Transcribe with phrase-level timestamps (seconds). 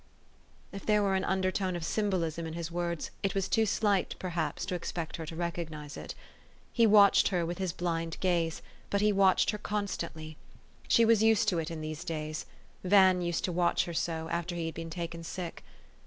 [0.71, 4.65] If there were an undertone of symbolism in his words, it was too slight, perhaps,
[4.65, 6.15] to expect her to recognize it.
[6.73, 10.37] He watched her with his blind gaze; but he watched her constantly.
[10.87, 12.47] She was used to it in these days:
[12.83, 15.63] Van used to watch her so, after he had been taken sick.